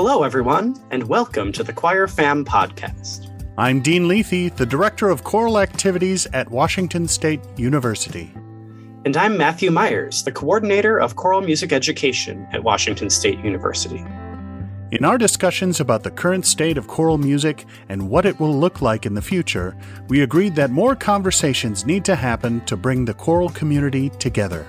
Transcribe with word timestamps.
Hello, 0.00 0.22
everyone, 0.22 0.76
and 0.92 1.08
welcome 1.08 1.50
to 1.50 1.64
the 1.64 1.72
Choir 1.72 2.06
Fam 2.06 2.44
podcast. 2.44 3.28
I'm 3.58 3.80
Dean 3.80 4.04
Luethi, 4.04 4.54
the 4.54 4.64
Director 4.64 5.08
of 5.08 5.24
Choral 5.24 5.58
Activities 5.58 6.24
at 6.32 6.48
Washington 6.52 7.08
State 7.08 7.40
University. 7.56 8.32
And 9.04 9.16
I'm 9.16 9.36
Matthew 9.36 9.72
Myers, 9.72 10.22
the 10.22 10.30
Coordinator 10.30 11.00
of 11.00 11.16
Choral 11.16 11.40
Music 11.40 11.72
Education 11.72 12.46
at 12.52 12.62
Washington 12.62 13.10
State 13.10 13.40
University. 13.40 14.04
In 14.92 15.04
our 15.04 15.18
discussions 15.18 15.80
about 15.80 16.04
the 16.04 16.12
current 16.12 16.46
state 16.46 16.78
of 16.78 16.86
choral 16.86 17.18
music 17.18 17.66
and 17.88 18.08
what 18.08 18.24
it 18.24 18.38
will 18.38 18.56
look 18.56 18.80
like 18.80 19.04
in 19.04 19.14
the 19.14 19.20
future, 19.20 19.76
we 20.06 20.22
agreed 20.22 20.54
that 20.54 20.70
more 20.70 20.94
conversations 20.94 21.84
need 21.84 22.04
to 22.04 22.14
happen 22.14 22.64
to 22.66 22.76
bring 22.76 23.04
the 23.04 23.14
choral 23.14 23.48
community 23.48 24.10
together. 24.10 24.64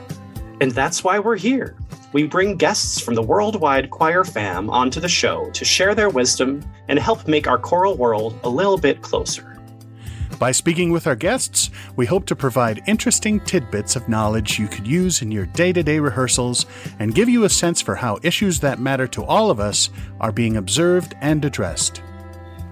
And 0.62 0.72
that's 0.72 1.04
why 1.04 1.20
we're 1.20 1.38
here. 1.38 1.76
We 2.12 2.24
bring 2.24 2.58
guests 2.58 3.00
from 3.00 3.16
the 3.16 3.22
worldwide 3.22 3.92
choir 3.92 4.24
fam 4.24 4.70
onto 4.70 5.00
the 5.00 5.08
show 5.08 5.50
to 5.52 5.64
share 5.64 5.96
their 5.96 6.10
wisdom 6.10 6.64
and 6.88 7.00
help 7.00 7.28
make 7.28 7.48
our 7.48 7.58
choral 7.58 7.96
world 7.96 8.38
a 8.44 8.50
little 8.50 8.78
bit 8.78 9.02
closer. 9.02 9.46
By 10.40 10.52
speaking 10.52 10.92
with 10.92 11.06
our 11.06 11.16
guests, 11.16 11.70
we 11.96 12.06
hope 12.06 12.26
to 12.28 12.36
provide 12.36 12.82
interesting 12.88 13.42
tidbits 13.42 13.96
of 13.96 14.08
knowledge 14.08 14.58
you 14.58 14.68
could 14.68 14.88
use 14.88 15.22
in 15.22 15.32
your 15.32 15.46
day 15.48 15.74
to 15.74 15.84
day 15.84 16.00
rehearsals 16.00 16.66
and 16.98 17.14
give 17.14 17.30
you 17.30 17.44
a 17.44 17.50
sense 17.50 17.82
for 17.82 17.96
how 17.96 18.20
issues 18.24 18.60
that 18.62 18.80
matter 18.80 19.08
to 19.08 19.24
all 19.26 19.52
of 19.52 19.60
us 19.60 19.90
are 20.20 20.32
being 20.32 20.58
observed 20.58 21.14
and 21.22 21.44
addressed. 21.44 22.02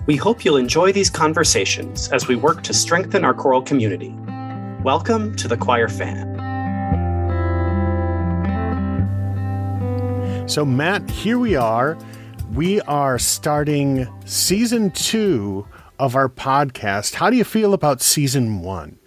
We 0.05 0.15
hope 0.15 0.45
you'll 0.45 0.57
enjoy 0.57 0.93
these 0.93 1.09
conversations 1.09 2.09
as 2.09 2.27
we 2.27 2.37
work 2.37 2.63
to 2.63 2.73
strengthen 2.73 3.25
our 3.25 3.33
choral 3.33 3.61
community. 3.61 4.15
Welcome 4.81 5.35
to 5.35 5.49
the 5.49 5.57
Choir 5.57 5.89
Fam. 5.89 6.36
So, 10.47 10.63
Matt, 10.63 11.09
here 11.09 11.37
we 11.37 11.57
are. 11.57 11.97
We 12.53 12.79
are 12.81 13.19
starting 13.19 14.07
season 14.23 14.91
two 14.91 15.67
of 15.99 16.15
our 16.15 16.29
podcast. 16.29 17.15
How 17.15 17.29
do 17.29 17.35
you 17.35 17.43
feel 17.43 17.73
about 17.73 18.01
season 18.01 18.61
one? 18.61 18.97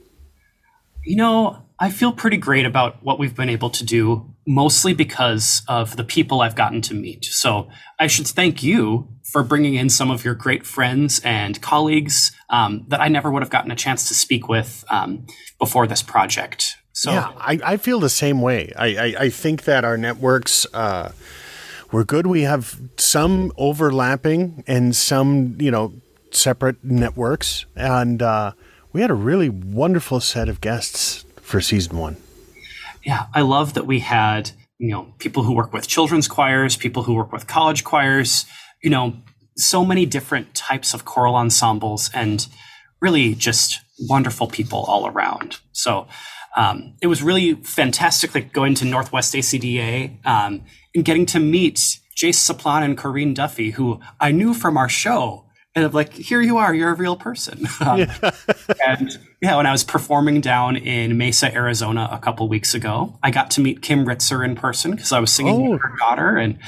You 1.03 1.17
know, 1.17 1.63
I 1.79 1.89
feel 1.89 2.13
pretty 2.13 2.37
great 2.37 2.67
about 2.67 3.03
what 3.03 3.19
we've 3.19 3.35
been 3.35 3.49
able 3.49 3.71
to 3.71 3.85
do, 3.87 4.35
mostly 4.47 4.93
because 4.93 5.63
of 5.67 5.97
the 5.97 6.05
people 6.05 6.43
I've 6.43 6.57
gotten 6.57 6.83
to 6.83 6.95
meet. 6.95 7.25
So 7.25 7.71
I 7.99 8.07
should 8.07 8.27
thank 8.27 8.63
you 8.63 9.09
for 9.25 9.43
bringing 9.43 9.77
in 9.77 9.89
some 9.89 10.11
of 10.11 10.27
your 10.27 10.35
great 10.35 10.67
friends 10.67 11.23
and 11.25 11.59
colleagues 11.63 12.33
um, 12.51 12.85
that 12.89 13.01
I 13.01 13.09
never 13.09 13.31
would 13.31 13.43
have 13.43 13.51
gotten 13.51 13.71
a 13.71 13.77
chance 13.77 14.09
to 14.09 14.15
speak 14.15 14.47
with 14.47 14.85
um, 14.91 15.27
before 15.59 15.87
this 15.87 16.03
project. 16.03 16.77
So 16.93 17.13
yeah, 17.13 17.33
I, 17.37 17.61
I 17.65 17.77
feel 17.77 18.01
the 18.01 18.09
same 18.09 18.41
way. 18.41 18.73
I, 18.77 18.87
I, 18.87 19.15
I 19.21 19.29
think 19.31 19.65
that 19.65 19.85
our 19.85 19.97
networks. 19.97 20.67
Uh, 20.73 21.13
we're 21.93 22.05
good. 22.05 22.27
We 22.27 22.43
have 22.43 22.81
some 22.97 23.53
overlapping 23.57 24.63
and 24.67 24.95
some, 24.95 25.57
you 25.59 25.71
know, 25.71 25.93
separate 26.31 26.85
networks, 26.85 27.67
and 27.75 28.23
uh, 28.23 28.53
we 28.93 29.01
had 29.01 29.11
a 29.11 29.15
really 29.15 29.49
wonderful 29.49 30.21
set 30.21 30.49
of 30.49 30.61
guests 30.61 31.25
for 31.41 31.61
season 31.61 31.99
one. 31.99 32.17
Yeah, 33.05 33.27
I 33.35 33.41
love 33.41 33.75
that 33.75 33.87
we 33.87 34.01
had 34.01 34.53
you 34.79 34.91
know 34.91 35.13
people 35.19 35.43
who 35.43 35.53
work 35.53 35.73
with 35.73 35.89
children's 35.89 36.29
choirs, 36.29 36.77
people 36.77 37.03
who 37.03 37.15
work 37.15 37.33
with 37.33 37.47
college 37.47 37.85
choirs, 37.85 38.47
you 38.83 38.91
know, 38.91 39.17
so 39.57 39.85
many 39.85 40.07
different 40.07 40.55
types 40.55 40.95
of 40.95 41.05
choral 41.05 41.35
ensembles, 41.35 42.11
and 42.15 42.47
really 43.01 43.35
just 43.35 43.81
wonderful 44.09 44.47
people 44.47 44.81
all 44.81 45.07
around. 45.07 45.59
So 45.73 46.07
um, 46.57 46.95
it 47.01 47.07
was 47.07 47.23
really 47.23 47.55
fantastic, 47.55 48.35
like 48.35 48.53
going 48.53 48.75
to 48.77 48.85
Northwest 48.85 49.35
ACDA 49.35 50.25
um, 50.27 50.63
and 50.95 51.05
getting 51.05 51.27
to 51.27 51.39
meet 51.41 51.99
Jace 52.17 52.51
Saplan 52.51 52.83
and 52.83 52.99
Corinne 52.99 53.35
Duffy, 53.35 53.71
who 53.71 54.01
I 54.19 54.33
knew 54.33 54.55
from 54.55 54.77
our 54.77 54.89
show 54.89 55.47
and 55.75 55.85
I'm 55.85 55.93
like, 55.93 56.13
here 56.13 56.41
you 56.41 56.59
are, 56.59 56.75
you're 56.75 56.91
a 56.91 56.95
real 56.95 57.17
person. 57.17 57.67
Um, 57.81 58.01
yeah. 58.01 58.31
and 58.87 59.19
yeah, 59.41 59.57
when 59.57 59.65
I 59.65 59.73
was 59.73 59.85
performing 59.85 60.43
down 60.43 60.77
in 60.77 61.17
Mesa, 61.17 61.53
Arizona 61.55 62.09
a 62.13 62.19
couple 62.19 62.47
weeks 62.47 62.75
ago, 62.75 63.19
I 63.23 63.31
got 63.31 63.51
to 63.53 63.63
meet 63.63 63.81
Kim 63.81 64.05
Ritzer 64.05 64.45
in 64.45 64.55
person 64.55 64.91
because 64.91 65.13
I 65.13 65.19
was 65.19 65.33
singing 65.33 65.67
oh. 65.67 65.71
with 65.71 65.81
her 65.81 65.97
daughter. 65.99 66.37
And, 66.37 66.59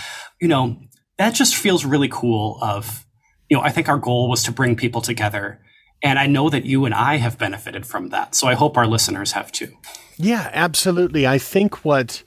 you 0.41 0.49
know, 0.49 0.79
that 1.19 1.35
just 1.35 1.55
feels 1.55 1.85
really 1.85 2.09
cool 2.09 2.59
of, 2.63 3.05
you 3.51 3.57
know, 3.59 3.63
I 3.63 3.69
think 3.69 3.91
our 3.91 3.99
goal 3.99 4.31
was 4.31 4.43
to 4.45 4.53
bring 4.53 4.75
people 4.75 5.03
together. 5.03 5.61
And 6.03 6.19
I 6.19 6.27
know 6.27 6.51
that 6.51 6.65
you 6.65 6.85
and 6.85 6.95
I 6.95 7.17
have 7.17 7.39
benefited 7.39 7.87
from 7.87 8.09
that. 8.09 8.35
So 8.35 8.49
I 8.49 8.55
hope 8.55 8.77
our 8.77 8.87
listeners 8.87 9.33
have 9.33 9.53
too. 9.53 9.77
Yeah, 10.17 10.51
absolutely. 10.53 11.27
I 11.27 11.39
think 11.39 11.85
what, 11.85 12.23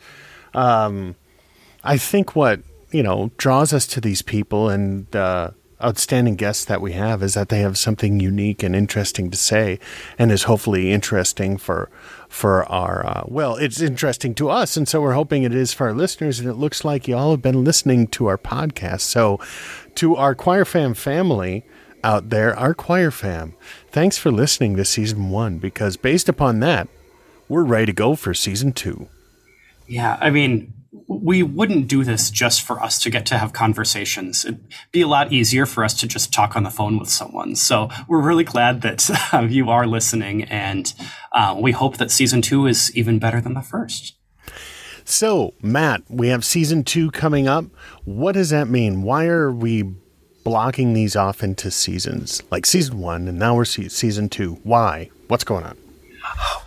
um, 0.53 1.15
I 1.83 1.97
think 1.97 2.35
what, 2.35 2.61
you 2.91 3.03
know, 3.03 3.31
draws 3.37 3.73
us 3.73 3.85
to 3.87 4.01
these 4.01 4.21
people 4.21 4.69
and, 4.69 5.13
uh, 5.15 5.51
outstanding 5.83 6.35
guests 6.35 6.65
that 6.65 6.81
we 6.81 6.93
have 6.93 7.21
is 7.21 7.33
that 7.33 7.49
they 7.49 7.59
have 7.59 7.77
something 7.77 8.19
unique 8.19 8.63
and 8.63 8.75
interesting 8.75 9.29
to 9.29 9.37
say, 9.37 9.79
and 10.17 10.31
is 10.31 10.43
hopefully 10.43 10.91
interesting 10.91 11.57
for 11.57 11.89
for 12.29 12.65
our 12.71 13.05
uh, 13.05 13.23
well, 13.27 13.55
it's 13.55 13.81
interesting 13.81 14.33
to 14.35 14.49
us, 14.49 14.77
and 14.77 14.87
so 14.87 15.01
we're 15.01 15.13
hoping 15.13 15.43
it 15.43 15.53
is 15.53 15.73
for 15.73 15.87
our 15.87 15.93
listeners. 15.93 16.39
And 16.39 16.49
it 16.49 16.55
looks 16.55 16.83
like 16.83 17.07
you 17.07 17.15
all 17.15 17.31
have 17.31 17.41
been 17.41 17.63
listening 17.63 18.07
to 18.07 18.27
our 18.27 18.37
podcast. 18.37 19.01
So, 19.01 19.39
to 19.95 20.15
our 20.15 20.33
Choir 20.33 20.65
Fam 20.65 20.93
family 20.93 21.65
out 22.05 22.29
there, 22.29 22.57
our 22.57 22.73
Choir 22.73 23.11
Fam, 23.11 23.55
thanks 23.89 24.17
for 24.17 24.31
listening 24.31 24.75
to 24.77 24.85
season 24.85 25.29
one. 25.29 25.57
Because 25.57 25.97
based 25.97 26.29
upon 26.29 26.59
that, 26.59 26.87
we're 27.49 27.63
ready 27.63 27.87
to 27.87 27.93
go 27.93 28.15
for 28.15 28.33
season 28.33 28.71
two. 28.71 29.09
Yeah, 29.87 30.17
I 30.21 30.29
mean, 30.29 30.73
we 31.07 31.43
wouldn't 31.43 31.87
do 31.87 32.03
this 32.03 32.29
just 32.29 32.61
for 32.61 32.81
us 32.81 32.99
to 32.99 33.09
get 33.09 33.25
to 33.27 33.37
have 33.37 33.53
conversations. 33.53 34.45
It'd 34.45 34.65
be 34.91 35.01
a 35.01 35.07
lot 35.07 35.33
easier 35.33 35.65
for 35.65 35.83
us 35.83 35.93
to 35.95 36.07
just 36.07 36.31
talk 36.31 36.55
on 36.55 36.63
the 36.63 36.69
phone 36.69 36.97
with 36.97 37.09
someone. 37.09 37.55
So 37.55 37.89
we're 38.07 38.21
really 38.21 38.43
glad 38.43 38.81
that 38.81 39.09
uh, 39.33 39.41
you 39.49 39.69
are 39.69 39.85
listening, 39.87 40.43
and 40.43 40.93
uh, 41.31 41.57
we 41.59 41.71
hope 41.71 41.97
that 41.97 42.11
season 42.11 42.41
two 42.41 42.67
is 42.67 42.95
even 42.95 43.19
better 43.19 43.41
than 43.41 43.55
the 43.55 43.61
first. 43.61 44.15
So, 45.03 45.53
Matt, 45.61 46.03
we 46.09 46.29
have 46.29 46.43
season 46.43 46.83
two 46.83 47.11
coming 47.11 47.47
up. 47.47 47.65
What 48.05 48.31
does 48.31 48.49
that 48.49 48.67
mean? 48.67 49.03
Why 49.03 49.27
are 49.27 49.51
we 49.51 49.83
blocking 50.45 50.93
these 50.93 51.17
off 51.17 51.43
into 51.43 51.69
seasons? 51.69 52.41
Like 52.49 52.65
season 52.65 52.99
one, 52.99 53.27
and 53.27 53.37
now 53.37 53.55
we're 53.55 53.65
se- 53.65 53.89
season 53.89 54.29
two. 54.29 54.59
Why? 54.63 55.09
What's 55.27 55.43
going 55.43 55.65
on? 55.65 55.77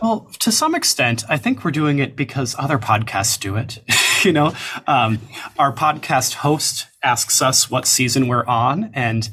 Well, 0.02 0.30
to 0.40 0.52
some 0.52 0.74
extent, 0.74 1.24
I 1.28 1.38
think 1.38 1.64
we're 1.64 1.70
doing 1.70 1.98
it 1.98 2.14
because 2.14 2.54
other 2.58 2.78
podcasts 2.78 3.40
do 3.40 3.56
it. 3.56 3.78
you 4.24 4.32
know, 4.32 4.52
um, 4.86 5.18
our 5.58 5.72
podcast 5.72 6.34
host 6.34 6.86
asks 7.02 7.40
us 7.40 7.70
what 7.70 7.86
season 7.86 8.28
we're 8.28 8.44
on, 8.46 8.90
and 8.92 9.30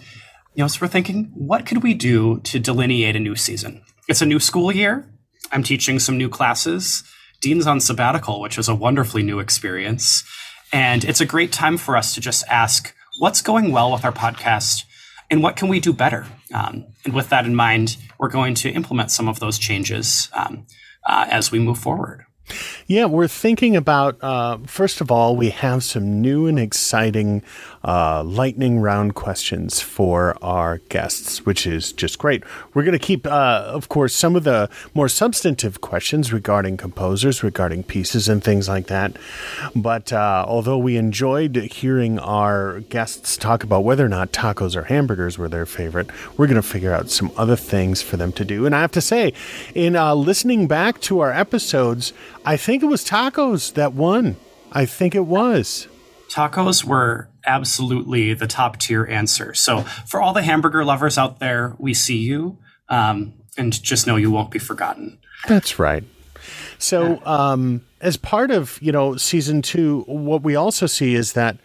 you 0.54 0.64
know, 0.64 0.68
so 0.68 0.80
we're 0.82 0.88
thinking, 0.88 1.32
what 1.36 1.66
could 1.66 1.84
we 1.84 1.94
do 1.94 2.40
to 2.42 2.60
delineate 2.60 3.18
a 3.18 3.20
new 3.20 3.36
season? 3.36 3.82
It's 4.08 4.22
a 4.22 4.26
new 4.26 4.40
school 4.40 4.72
year. 4.72 5.06
I'm 5.52 5.64
teaching 5.64 6.00
some 6.00 6.18
new 6.18 6.30
classes. 6.30 7.04
Dean's 7.42 7.68
on 7.68 7.80
sabbatical, 7.80 8.40
which 8.40 8.58
is 8.58 8.70
a 8.70 8.76
wonderfully 8.76 9.24
new 9.24 9.40
experience, 9.40 10.24
and 10.72 11.04
it's 11.04 11.22
a 11.22 11.26
great 11.26 11.52
time 11.52 11.78
for 11.78 11.98
us 11.98 12.16
to 12.16 12.22
just 12.22 12.44
ask 12.48 12.96
what's 13.18 13.42
going 13.42 13.72
well 13.72 13.92
with 13.92 14.04
our 14.04 14.12
podcast 14.12 14.84
and 15.30 15.42
what 15.42 15.56
can 15.56 15.68
we 15.68 15.80
do 15.80 15.94
better. 15.94 16.26
Um, 16.54 16.86
and 17.04 17.14
with 17.14 17.30
that 17.30 17.46
in 17.46 17.56
mind, 17.56 17.98
we're 18.20 18.30
going 18.30 18.54
to 18.56 18.70
implement 18.70 19.12
some 19.12 19.28
of 19.28 19.40
those 19.40 19.58
changes 19.58 20.30
um, 20.34 20.68
uh, 21.06 21.28
as 21.30 21.52
we 21.52 21.60
move 21.60 21.78
forward. 21.80 22.26
Yeah, 22.88 23.06
we're 23.06 23.28
thinking 23.28 23.76
about, 23.76 24.24
uh, 24.24 24.60
first 24.68 25.02
of 25.02 25.10
all, 25.10 25.36
we 25.36 25.50
have 25.50 25.84
some 25.84 26.22
new 26.22 26.46
and 26.46 26.60
exciting 26.60 27.42
uh, 27.84 28.24
lightning 28.24 28.80
round 28.80 29.16
questions 29.16 29.82
for 29.82 30.38
our 30.40 30.78
guests, 30.90 31.48
which 31.48 31.66
is 31.66 31.92
just 31.92 32.20
great. 32.20 32.44
We're 32.76 32.84
going 32.84 32.98
to 32.98 33.04
keep, 33.04 33.26
uh, 33.26 33.64
of 33.66 33.90
course, 33.90 34.14
some 34.14 34.36
of 34.36 34.44
the 34.44 34.70
more 34.94 35.10
substantive 35.10 35.82
questions 35.82 36.32
regarding 36.32 36.78
composers, 36.78 37.42
regarding 37.44 37.82
pieces, 37.82 38.30
and 38.30 38.44
things 38.44 38.70
like 38.70 38.86
that. 38.86 39.18
But 39.76 40.14
uh, 40.14 40.46
although 40.48 40.78
we 40.78 40.96
enjoyed 40.96 41.56
hearing 41.56 42.20
our 42.20 42.82
guests 42.82 43.36
talk 43.36 43.64
about 43.64 43.84
whether 43.84 44.06
or 44.06 44.10
not 44.10 44.32
tacos 44.32 44.76
or 44.76 44.84
hamburgers 44.84 45.40
were 45.40 45.50
their 45.50 45.66
favorite, 45.66 46.12
we're 46.38 46.46
going 46.48 46.62
to 46.62 46.62
figure 46.62 46.94
out 46.94 47.10
some 47.10 47.32
other 47.36 47.56
things 47.56 48.04
for 48.04 48.16
them 48.16 48.32
to 48.34 48.46
do. 48.46 48.68
And 48.68 48.76
I 48.76 48.82
have 48.82 48.92
to 48.92 49.02
say, 49.02 49.34
in 49.74 49.96
uh, 49.96 50.14
listening 50.14 50.68
back 50.68 51.02
to 51.02 51.22
our 51.22 51.32
episodes, 51.32 52.14
I 52.46 52.58
think 52.58 52.75
it 52.84 52.88
was 52.88 53.06
tacos 53.06 53.74
that 53.74 53.94
won. 53.94 54.36
I 54.72 54.86
think 54.86 55.16
it 55.16 55.26
was. 55.26 55.88
Tacos 56.30 56.84
were 56.84 57.30
absolutely 57.46 58.34
the 58.34 58.48
top 58.48 58.78
tier 58.78 59.06
answer. 59.06 59.54
So, 59.54 59.82
for 60.08 60.22
all 60.22 60.34
the 60.34 60.42
hamburger 60.42 60.84
lovers 60.84 61.18
out 61.18 61.40
there, 61.40 61.76
we 61.78 61.94
see 61.94 62.18
you. 62.18 62.58
Um, 62.90 63.34
and 63.58 63.82
just 63.82 64.06
know 64.06 64.16
you 64.16 64.32
won't 64.32 64.52
be 64.52 64.60
forgotten. 64.60 65.18
That's 65.48 65.80
right. 65.80 66.04
So, 66.78 67.26
um, 67.26 67.86
as 68.02 68.18
part 68.18 68.52
of 68.52 68.78
you 68.82 68.92
know 68.92 69.16
season 69.16 69.62
two, 69.62 70.04
what 70.08 70.44
we 70.44 70.56
also 70.56 70.86
see 70.86 71.16
is 71.16 71.34
that 71.34 71.58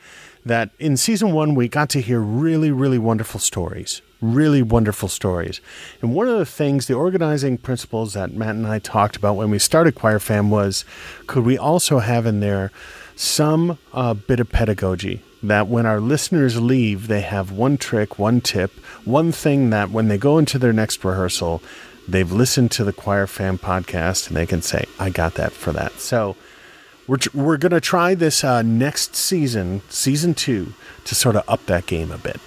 that 0.44 0.70
in 0.78 0.96
season 0.96 1.32
one 1.32 1.54
we 1.54 1.68
got 1.68 1.90
to 1.90 2.00
hear 2.00 2.20
really, 2.20 2.70
really 2.70 2.98
wonderful 2.98 3.40
stories 3.40 4.02
really 4.22 4.60
wonderful 4.60 5.08
stories. 5.08 5.62
And 6.02 6.14
one 6.14 6.28
of 6.28 6.38
the 6.38 6.44
things, 6.44 6.86
the 6.86 6.92
organizing 6.92 7.56
principles 7.56 8.12
that 8.12 8.34
Matt 8.34 8.54
and 8.54 8.66
I 8.66 8.78
talked 8.78 9.16
about 9.16 9.36
when 9.36 9.48
we 9.48 9.58
started 9.58 9.94
Choir 9.94 10.18
Fam 10.18 10.50
was 10.50 10.84
could 11.26 11.46
we 11.46 11.56
also 11.56 12.00
have 12.00 12.26
in 12.26 12.40
there 12.40 12.70
some 13.16 13.78
uh, 13.94 14.12
bit 14.12 14.38
of 14.38 14.50
pedagogy? 14.50 15.22
that 15.42 15.68
when 15.68 15.86
our 15.86 16.00
listeners 16.00 16.60
leave, 16.60 17.08
they 17.08 17.22
have 17.22 17.50
one 17.50 17.78
trick, 17.78 18.18
one 18.18 18.40
tip, 18.40 18.70
one 19.04 19.32
thing 19.32 19.70
that 19.70 19.90
when 19.90 20.08
they 20.08 20.18
go 20.18 20.38
into 20.38 20.58
their 20.58 20.72
next 20.72 21.02
rehearsal, 21.04 21.62
they've 22.06 22.30
listened 22.30 22.70
to 22.72 22.84
the 22.84 22.92
Choir 22.92 23.26
Fam 23.26 23.58
podcast 23.58 24.28
and 24.28 24.36
they 24.36 24.46
can 24.46 24.62
say, 24.62 24.84
I 24.98 25.10
got 25.10 25.34
that 25.34 25.52
for 25.52 25.72
that. 25.72 25.92
So 25.92 26.36
we're, 27.10 27.18
we're 27.34 27.56
going 27.56 27.72
to 27.72 27.80
try 27.80 28.14
this 28.14 28.44
uh, 28.44 28.62
next 28.62 29.16
season, 29.16 29.82
season 29.88 30.32
two, 30.32 30.74
to 31.04 31.14
sort 31.16 31.34
of 31.34 31.42
up 31.48 31.66
that 31.66 31.86
game 31.86 32.12
a 32.12 32.18
bit. 32.18 32.40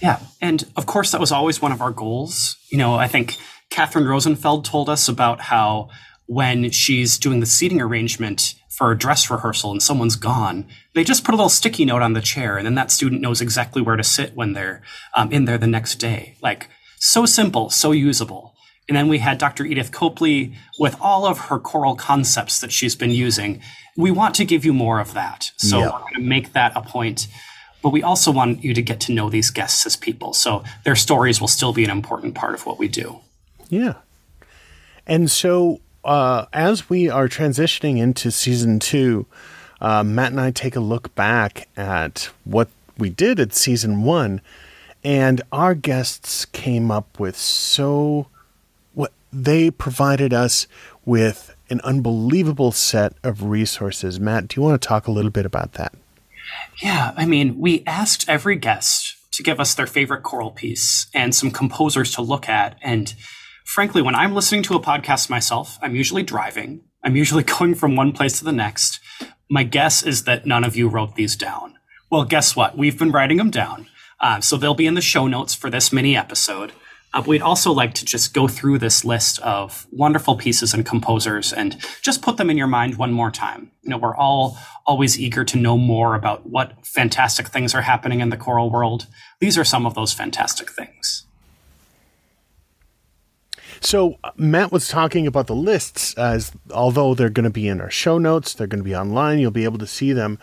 Yeah. 0.00 0.20
And 0.40 0.64
of 0.76 0.86
course, 0.86 1.10
that 1.10 1.20
was 1.20 1.32
always 1.32 1.60
one 1.60 1.72
of 1.72 1.82
our 1.82 1.90
goals. 1.90 2.56
You 2.70 2.78
know, 2.78 2.94
I 2.94 3.08
think 3.08 3.36
Catherine 3.70 4.06
Rosenfeld 4.06 4.64
told 4.64 4.88
us 4.88 5.08
about 5.08 5.40
how 5.40 5.88
when 6.26 6.70
she's 6.70 7.18
doing 7.18 7.40
the 7.40 7.46
seating 7.46 7.80
arrangement 7.80 8.54
for 8.70 8.92
a 8.92 8.96
dress 8.96 9.28
rehearsal 9.28 9.72
and 9.72 9.82
someone's 9.82 10.14
gone, 10.14 10.68
they 10.94 11.02
just 11.02 11.24
put 11.24 11.32
a 11.32 11.36
little 11.36 11.48
sticky 11.48 11.84
note 11.84 12.02
on 12.02 12.12
the 12.12 12.20
chair, 12.20 12.56
and 12.56 12.64
then 12.64 12.76
that 12.76 12.92
student 12.92 13.20
knows 13.20 13.40
exactly 13.40 13.82
where 13.82 13.96
to 13.96 14.04
sit 14.04 14.36
when 14.36 14.52
they're 14.52 14.80
um, 15.16 15.32
in 15.32 15.46
there 15.46 15.58
the 15.58 15.66
next 15.66 15.96
day. 15.96 16.36
Like, 16.40 16.68
so 17.00 17.26
simple, 17.26 17.68
so 17.68 17.90
usable. 17.90 18.54
And 18.88 18.96
then 18.96 19.08
we 19.08 19.18
had 19.18 19.38
Dr. 19.38 19.64
Edith 19.66 19.92
Copley 19.92 20.54
with 20.78 20.96
all 21.00 21.26
of 21.26 21.38
her 21.38 21.58
choral 21.58 21.94
concepts 21.94 22.60
that 22.60 22.72
she's 22.72 22.96
been 22.96 23.10
using. 23.10 23.60
We 23.96 24.10
want 24.10 24.34
to 24.36 24.44
give 24.44 24.64
you 24.64 24.72
more 24.72 24.98
of 25.00 25.12
that. 25.14 25.50
So 25.58 25.78
Yeah. 25.78 25.84
we're 25.86 25.98
going 26.00 26.14
to 26.14 26.20
make 26.20 26.52
that 26.54 26.72
a 26.74 26.80
point. 26.82 27.28
But 27.82 27.90
we 27.90 28.02
also 28.02 28.32
want 28.32 28.64
you 28.64 28.72
to 28.74 28.82
get 28.82 28.98
to 29.00 29.12
know 29.12 29.28
these 29.30 29.50
guests 29.50 29.84
as 29.86 29.94
people. 29.94 30.32
So 30.32 30.64
their 30.84 30.96
stories 30.96 31.40
will 31.40 31.48
still 31.48 31.72
be 31.72 31.84
an 31.84 31.90
important 31.90 32.34
part 32.34 32.54
of 32.54 32.64
what 32.66 32.78
we 32.78 32.88
do. 32.88 33.20
Yeah. 33.68 33.94
And 35.06 35.30
so, 35.30 35.80
uh, 36.04 36.46
as 36.52 36.88
we 36.90 37.08
are 37.10 37.28
transitioning 37.28 37.98
into 37.98 38.30
season 38.30 38.78
two, 38.78 39.26
uh, 39.80 40.02
Matt 40.02 40.32
and 40.32 40.40
I 40.40 40.50
take 40.50 40.74
a 40.76 40.80
look 40.80 41.14
back 41.14 41.68
at 41.76 42.30
what 42.44 42.68
we 42.96 43.10
did 43.10 43.38
at 43.38 43.54
season 43.54 44.02
one, 44.02 44.40
and 45.04 45.40
our 45.52 45.74
guests 45.74 46.44
came 46.46 46.90
up 46.90 47.20
with 47.20 47.36
so 47.36 48.26
they 49.32 49.70
provided 49.70 50.32
us 50.32 50.66
with 51.04 51.54
an 51.70 51.80
unbelievable 51.82 52.72
set 52.72 53.14
of 53.22 53.44
resources. 53.44 54.18
Matt, 54.18 54.48
do 54.48 54.60
you 54.60 54.62
want 54.64 54.80
to 54.80 54.86
talk 54.86 55.06
a 55.06 55.10
little 55.10 55.30
bit 55.30 55.46
about 55.46 55.74
that? 55.74 55.94
Yeah, 56.82 57.12
I 57.16 57.26
mean, 57.26 57.58
we 57.58 57.82
asked 57.86 58.28
every 58.28 58.56
guest 58.56 59.16
to 59.32 59.42
give 59.42 59.60
us 59.60 59.74
their 59.74 59.86
favorite 59.86 60.22
choral 60.22 60.50
piece 60.50 61.08
and 61.14 61.34
some 61.34 61.50
composers 61.50 62.12
to 62.14 62.22
look 62.22 62.48
at. 62.48 62.76
And 62.82 63.14
frankly, 63.64 64.02
when 64.02 64.14
I'm 64.14 64.34
listening 64.34 64.62
to 64.64 64.74
a 64.74 64.80
podcast 64.80 65.28
myself, 65.28 65.78
I'm 65.82 65.94
usually 65.94 66.22
driving, 66.22 66.82
I'm 67.04 67.16
usually 67.16 67.42
going 67.58 67.74
from 67.74 67.96
one 67.96 68.12
place 68.12 68.38
to 68.38 68.44
the 68.44 68.52
next. 68.52 69.00
My 69.50 69.62
guess 69.62 70.02
is 70.02 70.24
that 70.24 70.46
none 70.46 70.64
of 70.64 70.76
you 70.76 70.88
wrote 70.88 71.14
these 71.14 71.36
down. 71.36 71.74
Well, 72.10 72.24
guess 72.24 72.56
what? 72.56 72.76
We've 72.76 72.98
been 72.98 73.12
writing 73.12 73.36
them 73.36 73.50
down. 73.50 73.86
Uh, 74.20 74.40
so 74.40 74.56
they'll 74.56 74.74
be 74.74 74.86
in 74.86 74.94
the 74.94 75.00
show 75.00 75.26
notes 75.26 75.54
for 75.54 75.70
this 75.70 75.92
mini 75.92 76.16
episode. 76.16 76.72
Uh, 77.14 77.22
we'd 77.26 77.42
also 77.42 77.72
like 77.72 77.94
to 77.94 78.04
just 78.04 78.34
go 78.34 78.46
through 78.46 78.78
this 78.78 79.04
list 79.04 79.38
of 79.40 79.86
wonderful 79.90 80.36
pieces 80.36 80.74
and 80.74 80.84
composers 80.84 81.52
and 81.52 81.78
just 82.02 82.20
put 82.20 82.36
them 82.36 82.50
in 82.50 82.58
your 82.58 82.66
mind 82.66 82.96
one 82.96 83.12
more 83.12 83.30
time. 83.30 83.70
You 83.82 83.90
know, 83.90 83.98
we're 83.98 84.16
all 84.16 84.58
always 84.86 85.18
eager 85.18 85.44
to 85.44 85.58
know 85.58 85.78
more 85.78 86.14
about 86.14 86.48
what 86.48 86.84
fantastic 86.84 87.48
things 87.48 87.74
are 87.74 87.82
happening 87.82 88.20
in 88.20 88.30
the 88.30 88.36
choral 88.36 88.70
world. 88.70 89.06
These 89.40 89.56
are 89.56 89.64
some 89.64 89.86
of 89.86 89.94
those 89.94 90.12
fantastic 90.12 90.70
things. 90.70 91.27
So 93.80 94.18
uh, 94.24 94.30
Matt 94.36 94.72
was 94.72 94.88
talking 94.88 95.26
about 95.26 95.46
the 95.46 95.54
lists 95.54 96.14
as 96.14 96.52
although 96.72 97.14
they're 97.14 97.28
going 97.30 97.44
to 97.44 97.50
be 97.50 97.68
in 97.68 97.80
our 97.80 97.90
show 97.90 98.18
notes, 98.18 98.54
they're 98.54 98.66
going 98.66 98.82
to 98.82 98.88
be 98.88 98.96
online. 98.96 99.38
You'll 99.38 99.50
be 99.50 99.64
able 99.64 99.78
to 99.78 99.86
see 99.86 100.12
them. 100.12 100.38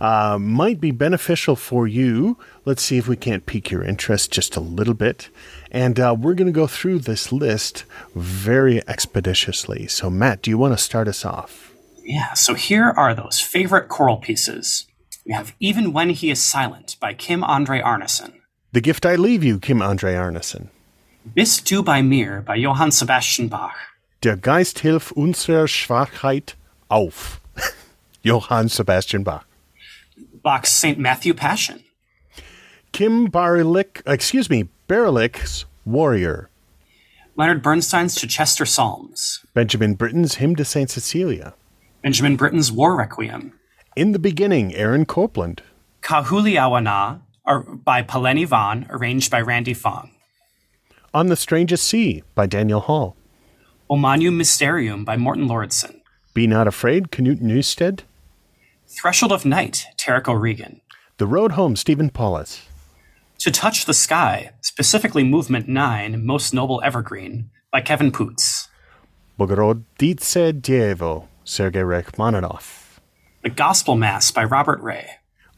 Uh, 0.00 0.38
might 0.40 0.80
be 0.80 0.90
beneficial 0.90 1.56
for 1.56 1.86
you. 1.86 2.36
Let's 2.64 2.82
see 2.82 2.98
if 2.98 3.08
we 3.08 3.16
can't 3.16 3.46
pique 3.46 3.70
your 3.70 3.82
interest 3.82 4.30
just 4.30 4.56
a 4.56 4.60
little 4.60 4.94
bit. 4.94 5.28
And 5.70 5.98
uh, 6.00 6.16
we're 6.18 6.34
going 6.34 6.46
to 6.46 6.52
go 6.52 6.66
through 6.66 7.00
this 7.00 7.32
list 7.32 7.84
very 8.14 8.86
expeditiously. 8.88 9.86
So 9.86 10.10
Matt, 10.10 10.42
do 10.42 10.50
you 10.50 10.58
want 10.58 10.76
to 10.76 10.82
start 10.82 11.08
us 11.08 11.24
off? 11.24 11.72
Yeah, 12.02 12.32
so 12.34 12.54
here 12.54 12.90
are 12.90 13.14
those 13.14 13.40
favorite 13.40 13.88
choral 13.88 14.16
pieces. 14.16 14.86
We 15.24 15.32
have 15.32 15.54
Even 15.60 15.92
When 15.92 16.10
He 16.10 16.30
Is 16.30 16.42
Silent 16.42 16.96
by 16.98 17.14
Kim 17.14 17.42
André 17.42 17.84
Arnesen. 17.84 18.32
The 18.72 18.80
gift 18.80 19.04
I 19.04 19.16
leave 19.16 19.44
you, 19.44 19.58
Kim 19.58 19.78
André 19.78 20.14
Arnesen. 20.14 20.70
Bist 21.34 21.70
du 21.70 21.82
bei 21.82 22.02
mir 22.02 22.42
by 22.42 22.54
Johann 22.54 22.90
Sebastian 22.90 23.48
Bach. 23.48 23.76
Der 24.24 24.36
Geist 24.36 24.80
hilft 24.80 25.12
unserer 25.12 25.68
Schwachheit 25.68 26.56
auf. 26.88 27.40
Johann 28.22 28.68
Sebastian 28.68 29.22
Bach. 29.22 29.44
Bach's 30.42 30.72
St. 30.72 30.98
Matthew 30.98 31.34
Passion. 31.34 31.84
Kim 32.92 33.30
Baryluk, 33.30 34.02
excuse 34.06 34.50
me, 34.50 34.68
Baryluk's 34.88 35.66
Warrior. 35.84 36.50
Leonard 37.36 37.62
Bernstein's 37.62 38.16
Chichester 38.16 38.66
Psalms. 38.66 39.46
Benjamin 39.54 39.94
Britten's 39.94 40.36
Hymn 40.36 40.56
to 40.56 40.64
St. 40.64 40.90
Cecilia. 40.90 41.54
Benjamin 42.02 42.36
Britten's 42.36 42.72
War 42.72 42.96
Requiem. 42.96 43.52
In 43.94 44.12
the 44.12 44.18
Beginning, 44.18 44.74
Aaron 44.74 45.04
Copland. 45.04 45.62
Kahuliawana 46.02 47.20
or 47.44 47.60
by 47.62 48.02
Palani 48.02 48.46
Vaughan, 48.46 48.86
arranged 48.90 49.30
by 49.30 49.40
Randie 49.40 49.74
Fong. 49.74 50.10
On 51.12 51.26
the 51.26 51.34
Strangest 51.36 51.84
Sea 51.84 52.22
by 52.36 52.46
Daniel 52.46 52.80
Hall. 52.80 53.16
O 53.88 53.96
Magnum 53.96 54.36
Mysterium 54.36 55.04
by 55.04 55.16
Morten 55.16 55.48
Lauridsen. 55.48 56.02
Be 56.34 56.46
Not 56.46 56.68
Afraid, 56.68 57.10
Knut 57.10 57.40
Nystedt. 57.40 58.02
Threshold 58.86 59.32
of 59.32 59.44
Night, 59.44 59.86
Tarik 59.96 60.28
O'Regan. 60.28 60.80
The 61.16 61.26
Road 61.26 61.52
Home, 61.52 61.74
Stephen 61.74 62.10
Paulus. 62.10 62.62
To 63.38 63.50
Touch 63.50 63.86
the 63.86 63.94
Sky, 63.94 64.52
specifically 64.60 65.24
Movement 65.24 65.66
9, 65.66 66.24
Most 66.24 66.54
Noble 66.54 66.80
Evergreen, 66.84 67.50
by 67.72 67.80
Kevin 67.80 68.12
Puts. 68.12 68.68
Bogoroditse 69.36 70.60
Devo, 70.60 71.26
Sergei 71.42 71.82
Rachmaninoff. 71.82 73.00
The 73.42 73.50
Gospel 73.50 73.96
Mass 73.96 74.30
by 74.30 74.44
Robert 74.44 74.80
Ray. 74.80 75.08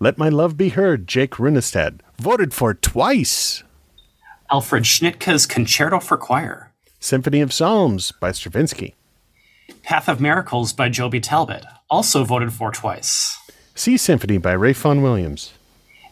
Let 0.00 0.16
My 0.16 0.30
Love 0.30 0.56
Be 0.56 0.70
Heard, 0.70 1.06
Jake 1.06 1.32
Runestad. 1.32 2.00
Voted 2.18 2.54
for 2.54 2.72
twice. 2.72 3.64
Alfred 4.52 4.84
Schnittke's 4.84 5.46
Concerto 5.46 5.98
for 5.98 6.18
Choir. 6.18 6.70
Symphony 7.00 7.40
of 7.40 7.54
Psalms 7.54 8.12
by 8.12 8.32
Stravinsky. 8.32 8.94
Path 9.82 10.10
of 10.10 10.20
Miracles 10.20 10.74
by 10.74 10.90
Joby 10.90 11.20
Talbot, 11.20 11.64
also 11.88 12.22
voted 12.22 12.52
for 12.52 12.70
twice. 12.70 13.34
Sea 13.74 13.96
Symphony 13.96 14.36
by 14.36 14.54
Ralph 14.54 14.76
Vaughan 14.76 15.00
Williams. 15.00 15.54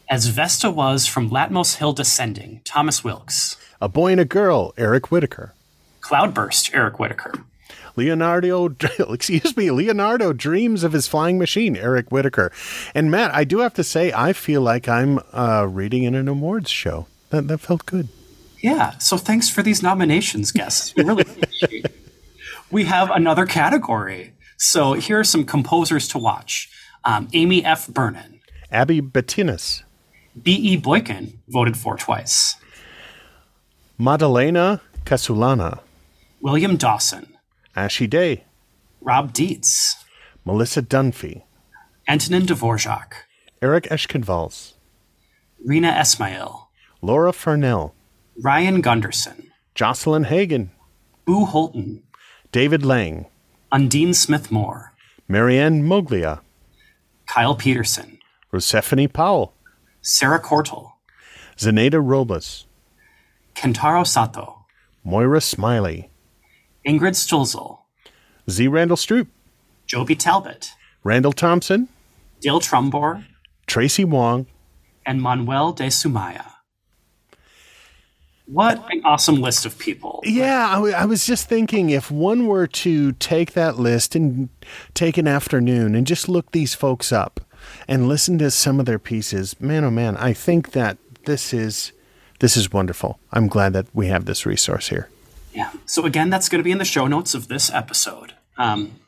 As 0.09 0.29
Vesta 0.29 0.71
Was 0.71 1.07
from 1.07 1.29
Latmos 1.29 1.77
Hill 1.77 1.93
Descending, 1.93 2.63
Thomas 2.65 3.03
Weelkes. 3.03 3.57
A 3.79 3.91
Boy 3.91 4.13
and 4.13 4.21
a 4.23 4.25
Girl, 4.25 4.73
Eric 4.79 5.11
Whitacre. 5.11 5.53
Cloudburst, 6.01 6.73
Eric 6.73 6.99
Whitacre. 6.99 7.45
Leonardo, 7.95 8.75
excuse 9.11 9.55
me, 9.55 9.71
Leonardo 9.71 10.33
dreams 10.33 10.83
of 10.83 10.93
his 10.93 11.07
flying 11.07 11.37
machine, 11.37 11.77
Eric 11.77 12.09
Whitacre. 12.09 12.51
And 12.95 13.11
Matt, 13.11 13.35
I 13.35 13.45
do 13.45 13.59
have 13.59 13.75
to 13.75 13.85
say, 13.85 14.15
I 14.15 14.33
feel 14.33 14.63
like 14.63 14.89
I'm 14.89 15.21
uh, 15.35 15.67
reading 15.69 16.05
in 16.05 16.15
an 16.15 16.27
awards 16.27 16.71
show. 16.71 17.07
That, 17.29 17.47
that 17.49 17.59
felt 17.59 17.85
good. 17.85 18.09
Yeah, 18.63 18.99
so 18.99 19.17
thanks 19.17 19.49
for 19.49 19.63
these 19.63 19.83
nominations, 19.83 20.53
guests. 20.53 20.95
We 20.95 21.05
really 21.05 21.23
appreciate 21.23 21.85
it. 21.87 21.97
We 22.71 22.85
have 22.85 23.11
another 23.11 23.47
category. 23.47 24.35
So 24.59 24.93
here 24.93 25.19
are 25.21 25.25
some 25.25 25.45
composers 25.45 26.07
to 26.09 26.19
watch. 26.19 26.69
Um, 27.05 27.29
Amy 27.33 27.65
F. 27.65 27.89
Bernon, 27.89 28.41
Abbie 28.71 29.01
Betinis, 29.01 29.83
B.E. 30.41 30.77
Boykin, 30.77 31.41
voted 31.49 31.77
for 31.79 31.97
twice, 31.97 32.57
Maddalena 33.99 34.83
Casulana, 35.07 35.81
William 36.43 36.77
Dawson, 36.77 37.35
Ashi 37.75 38.09
Day, 38.09 38.45
Rob 39.01 39.33
Dietz, 39.33 39.97
Melissa 40.45 40.83
Dunphy, 40.83 41.43
Antonin 42.07 42.43
Dvorak, 42.43 43.13
Ēriks 43.63 43.89
Ešenvalds, 43.89 44.75
Reena 45.67 45.93
Esmail, 45.97 46.67
Laura 47.01 47.33
Farnell, 47.33 47.95
Ryan 48.43 48.81
Gunderson, 48.81 49.51
Jocelyn 49.75 50.25
Hagen, 50.25 50.71
Bo 51.27 51.45
Holten, 51.45 52.01
David 52.53 52.83
Lang, 52.83 53.27
Undine 53.71 54.15
Smith 54.15 54.51
Moore, 54.51 54.95
Marianne 55.29 55.83
Moglia, 55.83 56.41
Kyle 57.27 57.55
Peterson, 57.55 58.19
Rosephanye 58.51 59.13
Powell, 59.13 59.53
Sarah 60.01 60.41
Quartel, 60.41 60.97
Zenaida 61.59 62.01
Robles, 62.03 62.67
Kentaro 63.55 64.07
Sato, 64.07 64.65
Moira 65.05 65.43
Smiley, 65.43 66.09
Ingrid 66.87 67.17
Stölzel, 67.17 67.81
Z. 68.49 68.69
Randall 68.69 68.97
Stroop, 68.97 69.27
Joby 69.87 70.15
Talbot, 70.17 70.71
Randall 71.05 71.33
Thompson, 71.35 71.89
Dale 72.41 72.61
Trumbore, 72.61 73.23
Tracy 73.67 74.05
Wong, 74.05 74.47
and 75.05 75.21
Manuel 75.21 75.73
de 75.73 75.89
Sumaya. 75.89 76.50
What 78.53 78.85
an 78.91 79.03
awesome 79.05 79.37
list 79.37 79.65
of 79.65 79.79
people. 79.79 80.21
Yeah, 80.25 80.69
I, 80.69 80.75
w- 80.75 80.95
I 80.95 81.05
was 81.05 81.25
just 81.25 81.49
thinking 81.49 81.91
if 81.91 82.11
one 82.11 82.47
were 82.47 82.67
to 82.67 83.13
take 83.13 83.53
that 83.53 83.79
list 83.79 84.15
and 84.17 84.49
take 84.95 85.17
an 85.19 85.29
afternoon 85.29 85.95
and 85.95 86.07
just 86.07 86.29
look 86.29 86.51
these 86.53 86.75
folks 86.75 87.13
up, 87.13 87.41
and 87.89 88.09
listen 88.09 88.39
to 88.39 88.51
some 88.51 88.81
of 88.81 88.87
their 88.87 88.99
pieces, 88.99 89.59
man, 89.61 89.85
oh 89.85 89.91
man, 89.91 90.17
I 90.17 90.33
think 90.33 90.73
that 90.73 90.99
this 91.25 91.53
is 91.53 91.93
this 92.41 92.57
is 92.57 92.73
wonderful. 92.73 93.19
I'm 93.33 93.49
glad 93.49 93.73
that 93.75 93.87
we 93.93 94.07
have 94.07 94.25
this 94.25 94.47
resource 94.47 94.89
here. 94.89 95.09
Yeah. 95.53 95.71
So 95.85 96.07
again, 96.07 96.31
that's 96.31 96.49
going 96.49 96.61
to 96.61 96.65
be 96.65 96.71
in 96.71 96.79
the 96.79 96.85
show 96.85 97.07
notes 97.07 97.35
of 97.35 97.49
this 97.49 97.71
episode. 97.71 98.35
Um, 98.57 99.01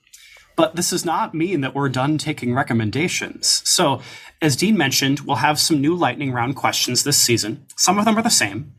but 0.55 0.77
this 0.77 0.91
does 0.91 1.05
not 1.05 1.35
mean 1.35 1.63
that 1.63 1.75
we're 1.75 1.89
done 1.89 2.19
taking 2.19 2.55
recommendations. 2.55 3.63
So, 3.65 4.03
as 4.43 4.55
Dean 4.55 4.77
mentioned, 4.77 5.21
we'll 5.21 5.37
have 5.37 5.59
some 5.59 5.81
new 5.81 5.95
lightning 5.95 6.31
round 6.31 6.57
questions 6.57 7.05
this 7.05 7.17
season. 7.17 7.67
Some 7.75 7.99
of 7.99 8.05
them 8.05 8.19
are 8.19 8.23
the 8.23 8.29
same, 8.29 8.75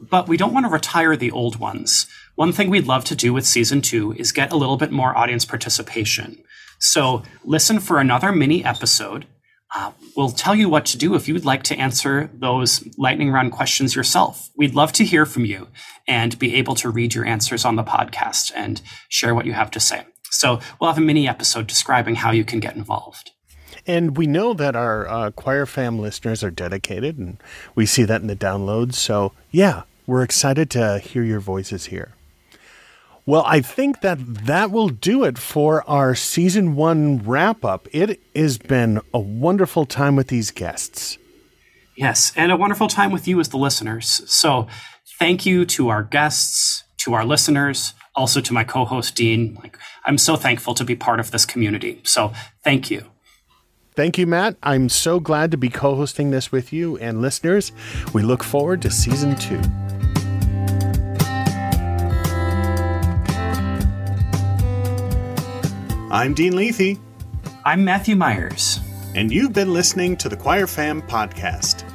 but 0.00 0.28
we 0.28 0.36
don't 0.36 0.52
want 0.52 0.66
to 0.66 0.72
retire 0.72 1.16
the 1.16 1.30
old 1.30 1.56
ones. 1.56 2.06
One 2.34 2.52
thing 2.52 2.70
we'd 2.70 2.86
love 2.86 3.04
to 3.06 3.16
do 3.16 3.32
with 3.32 3.46
season 3.46 3.80
two 3.80 4.12
is 4.12 4.32
get 4.32 4.52
a 4.52 4.56
little 4.56 4.76
bit 4.76 4.92
more 4.92 5.16
audience 5.16 5.44
participation. 5.44 6.42
So, 6.78 7.22
listen 7.44 7.80
for 7.80 7.98
another 7.98 8.32
mini 8.32 8.62
episode 8.64 9.26
uh, 9.74 9.92
we'll 10.16 10.30
tell 10.30 10.54
you 10.54 10.68
what 10.68 10.86
to 10.86 10.96
do 10.96 11.14
if 11.14 11.28
you'd 11.28 11.44
like 11.44 11.62
to 11.64 11.76
answer 11.76 12.30
those 12.32 12.86
lightning 12.96 13.30
round 13.30 13.52
questions 13.52 13.94
yourself. 13.94 14.48
We'd 14.56 14.74
love 14.74 14.92
to 14.92 15.04
hear 15.04 15.26
from 15.26 15.44
you 15.44 15.68
and 16.06 16.38
be 16.38 16.54
able 16.54 16.74
to 16.76 16.90
read 16.90 17.14
your 17.14 17.26
answers 17.26 17.64
on 17.64 17.76
the 17.76 17.84
podcast 17.84 18.52
and 18.54 18.80
share 19.08 19.34
what 19.34 19.44
you 19.44 19.52
have 19.52 19.70
to 19.72 19.80
say. 19.80 20.06
So 20.30 20.60
we'll 20.80 20.90
have 20.90 20.98
a 20.98 21.04
mini 21.04 21.28
episode 21.28 21.66
describing 21.66 22.16
how 22.16 22.30
you 22.30 22.44
can 22.44 22.60
get 22.60 22.76
involved. 22.76 23.32
And 23.86 24.16
we 24.16 24.26
know 24.26 24.54
that 24.54 24.74
our 24.74 25.08
uh, 25.08 25.30
Choir 25.30 25.66
Fam 25.66 25.98
listeners 25.98 26.42
are 26.42 26.50
dedicated, 26.50 27.18
and 27.18 27.36
we 27.74 27.86
see 27.86 28.04
that 28.04 28.20
in 28.20 28.26
the 28.26 28.36
downloads. 28.36 28.94
So, 28.94 29.32
yeah, 29.50 29.82
we're 30.06 30.22
excited 30.22 30.70
to 30.70 30.98
hear 30.98 31.22
your 31.22 31.40
voices 31.40 31.86
here. 31.86 32.12
Well, 33.24 33.42
I 33.44 33.60
think 33.60 34.02
that 34.02 34.18
that 34.46 34.70
will 34.70 34.88
do 34.88 35.24
it 35.24 35.36
for 35.36 35.82
our 35.88 36.14
season 36.14 36.76
one 36.76 37.18
wrap 37.18 37.64
up. 37.64 37.88
It 37.92 38.20
has 38.36 38.56
been 38.56 39.00
a 39.12 39.18
wonderful 39.18 39.84
time 39.84 40.14
with 40.14 40.28
these 40.28 40.52
guests. 40.52 41.18
Yes, 41.96 42.32
and 42.36 42.52
a 42.52 42.56
wonderful 42.56 42.86
time 42.86 43.10
with 43.10 43.26
you 43.26 43.40
as 43.40 43.48
the 43.48 43.56
listeners. 43.56 44.22
So, 44.30 44.68
thank 45.18 45.44
you 45.44 45.64
to 45.66 45.88
our 45.88 46.04
guests, 46.04 46.84
to 46.98 47.14
our 47.14 47.24
listeners, 47.24 47.94
also 48.14 48.40
to 48.40 48.52
my 48.52 48.62
co-host 48.62 49.16
Dean. 49.16 49.58
Like, 49.60 49.76
I'm 50.04 50.18
so 50.18 50.36
thankful 50.36 50.74
to 50.74 50.84
be 50.84 50.94
part 50.94 51.18
of 51.18 51.32
this 51.32 51.44
community. 51.44 52.02
So, 52.04 52.32
thank 52.62 52.92
you. 52.92 53.06
Thank 53.96 54.18
you, 54.18 54.26
Matt. 54.26 54.56
I'm 54.62 54.90
so 54.90 55.18
glad 55.18 55.50
to 55.52 55.56
be 55.56 55.70
co-hosting 55.70 56.30
this 56.30 56.52
with 56.52 56.70
you 56.70 56.98
and 56.98 57.22
listeners. 57.22 57.72
We 58.12 58.22
look 58.22 58.44
forward 58.44 58.82
to 58.82 58.90
season 58.90 59.34
two. 59.36 59.58
I'm 66.12 66.34
Dean 66.34 66.52
Luethi. 66.52 67.00
I'm 67.64 67.82
Matthew 67.84 68.16
Myers. 68.16 68.80
And 69.14 69.32
you've 69.32 69.54
been 69.54 69.72
listening 69.72 70.18
to 70.18 70.28
the 70.28 70.36
Choir 70.36 70.66
Fam 70.66 71.00
podcast. 71.00 71.90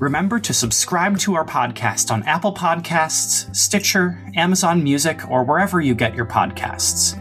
Remember 0.00 0.40
to 0.40 0.52
subscribe 0.52 1.16
to 1.20 1.36
our 1.36 1.44
podcast 1.44 2.10
on 2.10 2.24
Apple 2.24 2.52
Podcasts, 2.52 3.54
Stitcher, 3.54 4.20
Amazon 4.34 4.82
Music, 4.82 5.30
or 5.30 5.44
wherever 5.44 5.80
you 5.80 5.94
get 5.94 6.16
your 6.16 6.26
podcasts. 6.26 7.16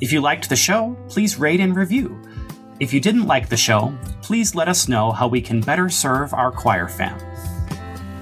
If 0.00 0.12
you 0.12 0.20
liked 0.20 0.48
the 0.48 0.56
show, 0.56 0.96
please 1.08 1.36
rate 1.36 1.58
and 1.58 1.74
review. 1.74 2.23
If 2.80 2.92
you 2.92 3.00
didn't 3.00 3.26
like 3.26 3.48
the 3.48 3.56
show, 3.56 3.96
please 4.20 4.54
let 4.54 4.68
us 4.68 4.88
know 4.88 5.12
how 5.12 5.28
we 5.28 5.40
can 5.40 5.60
better 5.60 5.88
serve 5.88 6.34
our 6.34 6.50
choir 6.50 6.88
fam. 6.88 7.18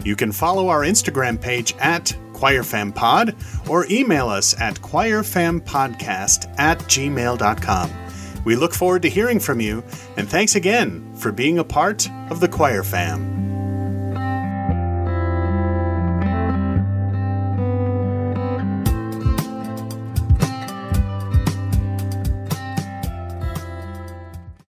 You 0.04 0.14
can 0.14 0.30
follow 0.30 0.68
our 0.68 0.80
Instagram 0.80 1.40
page 1.40 1.74
at 1.78 2.14
choirfampod 2.32 3.68
or 3.68 3.86
email 3.90 4.28
us 4.28 4.60
at 4.60 4.74
choirfampodcast 4.76 6.58
at 6.58 6.78
gmail.com. 6.80 7.90
We 8.44 8.56
look 8.56 8.74
forward 8.74 9.02
to 9.02 9.08
hearing 9.08 9.38
from 9.38 9.60
you, 9.60 9.84
and 10.16 10.28
thanks 10.28 10.56
again 10.56 11.14
for 11.14 11.30
being 11.32 11.58
a 11.58 11.64
part 11.64 12.08
of 12.30 12.40
the 12.40 12.48
Choir 12.48 12.82
Fam. 12.82 13.41